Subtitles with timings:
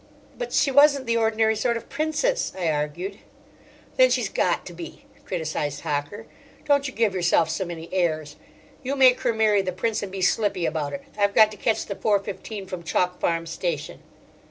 [0.35, 3.19] "But she wasn't the ordinary sort of Princess," I argued.
[3.97, 6.25] "Then she's got to be," criticised Hocker.
[6.65, 8.35] "Don't you give yourself so many airs.
[8.81, 11.03] You make her marry the Prince, and be slippy about it.
[11.19, 14.01] I've got to catch the four fifteen from Chalk Farm station."